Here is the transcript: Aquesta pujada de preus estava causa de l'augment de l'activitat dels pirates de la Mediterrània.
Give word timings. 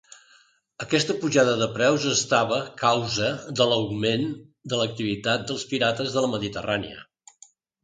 Aquesta 0.83 1.15
pujada 1.25 1.51
de 1.59 1.67
preus 1.75 2.07
estava 2.13 2.57
causa 2.79 3.29
de 3.61 3.69
l'augment 3.73 4.27
de 4.75 4.81
l'activitat 4.81 5.47
dels 5.53 5.69
pirates 5.75 6.19
de 6.19 6.27
la 6.27 6.35
Mediterrània. 6.35 7.07